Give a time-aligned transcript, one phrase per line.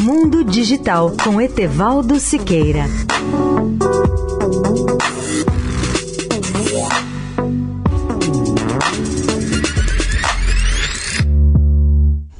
[0.00, 2.84] Mundo Digital com Etevaldo Siqueira.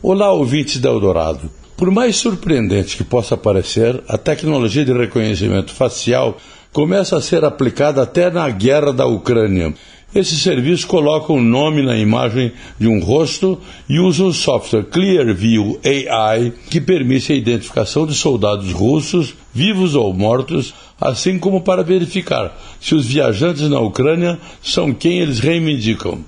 [0.01, 1.51] Olá, ouvintes da Eldorado.
[1.77, 6.39] Por mais surpreendente que possa parecer, a tecnologia de reconhecimento facial
[6.73, 9.75] começa a ser aplicada até na guerra da Ucrânia.
[10.15, 15.79] Esse serviço coloca um nome na imagem de um rosto e usa o software Clearview
[15.85, 22.59] AI, que permite a identificação de soldados russos, vivos ou mortos, assim como para verificar
[22.81, 26.25] se os viajantes na Ucrânia são quem eles reivindicam.